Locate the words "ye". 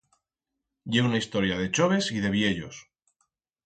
0.95-1.03